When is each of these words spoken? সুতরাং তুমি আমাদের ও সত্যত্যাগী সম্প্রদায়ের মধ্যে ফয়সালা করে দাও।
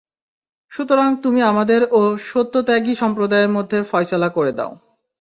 সুতরাং 0.71 1.09
তুমি 1.23 1.41
আমাদের 1.43 1.81
ও 1.91 2.01
সত্যত্যাগী 2.29 2.93
সম্প্রদায়ের 2.95 3.51
মধ্যে 3.51 3.77
ফয়সালা 3.83 4.29
করে 4.29 4.51
দাও। 4.51 4.71